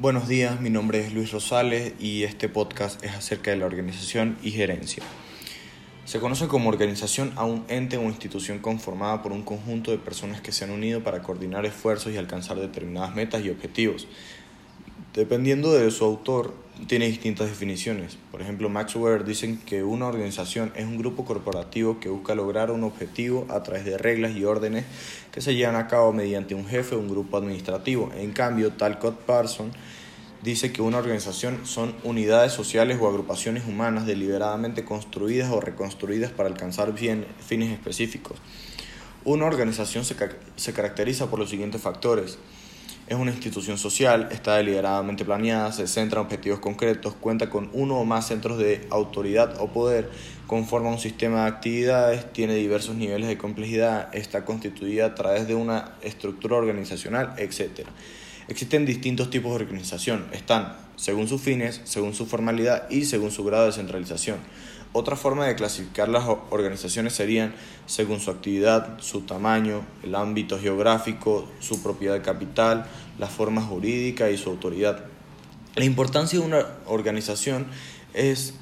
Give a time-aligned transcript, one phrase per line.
[0.00, 4.38] Buenos días, mi nombre es Luis Rosales y este podcast es acerca de la organización
[4.44, 5.02] y gerencia.
[6.04, 10.40] Se conoce como organización a un ente o institución conformada por un conjunto de personas
[10.40, 14.06] que se han unido para coordinar esfuerzos y alcanzar determinadas metas y objetivos.
[15.14, 16.52] Dependiendo de su autor,
[16.86, 18.18] tiene distintas definiciones.
[18.30, 22.70] Por ejemplo, Max Weber dice que una organización es un grupo corporativo que busca lograr
[22.70, 24.84] un objetivo a través de reglas y órdenes
[25.32, 28.10] que se llevan a cabo mediante un jefe o un grupo administrativo.
[28.16, 29.72] En cambio, Talcott Parson
[30.42, 36.48] dice que una organización son unidades sociales o agrupaciones humanas deliberadamente construidas o reconstruidas para
[36.48, 38.38] alcanzar bien, fines específicos.
[39.24, 40.14] Una organización se,
[40.56, 42.38] se caracteriza por los siguientes factores
[43.08, 47.98] es una institución social, está deliberadamente planeada, se centra en objetivos concretos, cuenta con uno
[47.98, 50.10] o más centros de autoridad o poder,
[50.46, 55.54] conforma un sistema de actividades, tiene diversos niveles de complejidad, está constituida a través de
[55.54, 57.86] una estructura organizacional, etc.
[58.48, 63.42] Existen distintos tipos de organización, están según sus fines, según su formalidad y según su
[63.44, 64.36] grado de centralización.
[64.92, 67.54] Otra forma de clasificar las organizaciones serían
[67.86, 72.86] según su actividad, su tamaño, el ámbito geográfico, su propiedad capital,
[73.18, 75.04] la forma jurídica y su autoridad.
[75.74, 77.66] La importancia de una organización
[78.14, 78.54] es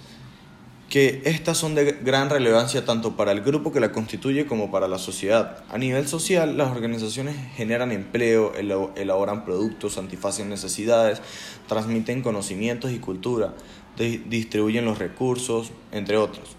[0.88, 4.86] que estas son de gran relevancia tanto para el grupo que la constituye como para
[4.86, 5.64] la sociedad.
[5.68, 11.20] A nivel social, las organizaciones generan empleo, elaboran productos, satisfacen necesidades,
[11.66, 13.54] transmiten conocimientos y cultura,
[13.96, 16.50] distribuyen los recursos, entre otros,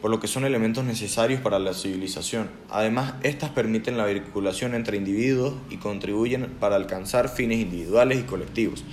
[0.00, 2.50] por lo que son elementos necesarios para la civilización.
[2.70, 8.84] Además, estas permiten la vinculación entre individuos y contribuyen para alcanzar fines individuales y colectivos.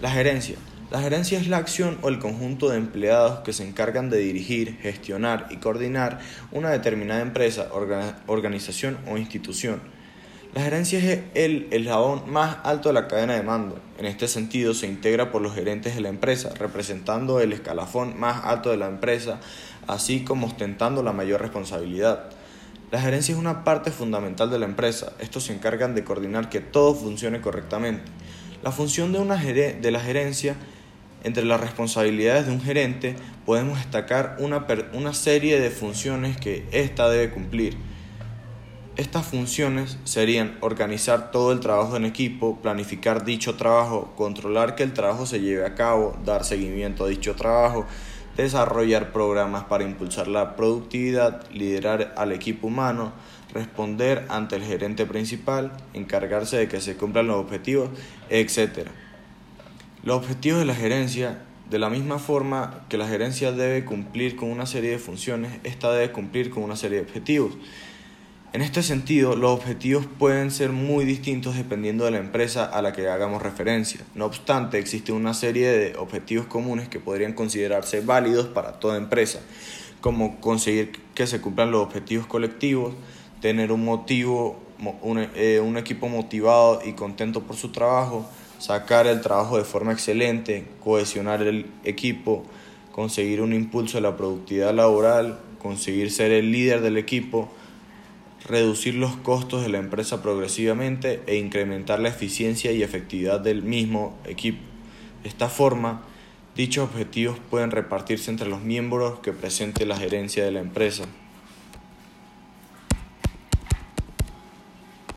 [0.00, 0.56] La gerencia.
[0.90, 4.78] La gerencia es la acción o el conjunto de empleados que se encargan de dirigir,
[4.82, 6.18] gestionar y coordinar
[6.50, 7.68] una determinada empresa,
[8.26, 9.80] organización o institución
[10.54, 13.78] la gerencia es el eslabón más alto de la cadena de mando.
[13.96, 18.44] En este sentido, se integra por los gerentes de la empresa, representando el escalafón más
[18.44, 19.40] alto de la empresa,
[19.86, 22.24] así como ostentando la mayor responsabilidad.
[22.90, 25.14] La gerencia es una parte fundamental de la empresa.
[25.20, 28.02] Estos se encargan de coordinar que todo funcione correctamente.
[28.62, 30.54] La función de, una de la gerencia,
[31.24, 37.08] entre las responsabilidades de un gerente, podemos destacar una, una serie de funciones que ésta
[37.08, 37.76] debe cumplir.
[38.96, 44.92] Estas funciones serían organizar todo el trabajo en equipo, planificar dicho trabajo, controlar que el
[44.92, 47.86] trabajo se lleve a cabo, dar seguimiento a dicho trabajo,
[48.36, 53.12] desarrollar programas para impulsar la productividad, liderar al equipo humano,
[53.52, 57.90] responder ante el gerente principal, encargarse de que se cumplan los objetivos,
[58.30, 58.88] etc.
[60.02, 64.50] Los objetivos de la gerencia, de la misma forma que la gerencia debe cumplir con
[64.50, 67.52] una serie de funciones, esta debe cumplir con una serie de objetivos.
[68.54, 72.92] En este sentido, los objetivos pueden ser muy distintos dependiendo de la empresa a la
[72.92, 74.02] que hagamos referencia.
[74.14, 79.40] No obstante, existe una serie de objetivos comunes que podrían considerarse válidos para toda empresa,
[80.02, 82.92] como conseguir que se cumplan los objetivos colectivos,
[83.40, 84.60] tener un motivo,
[85.34, 90.66] eh, un equipo motivado y contento por su trabajo, sacar el trabajo de forma excelente,
[90.84, 92.44] cohesionar el equipo,
[92.90, 97.50] conseguir un impulso de la productividad laboral, conseguir ser el líder del equipo,
[98.46, 104.18] reducir los costos de la empresa progresivamente e incrementar la eficiencia y efectividad del mismo
[104.24, 104.60] equipo.
[105.22, 106.02] De esta forma,
[106.56, 111.04] dichos objetivos pueden repartirse entre los miembros que presente la gerencia de la empresa.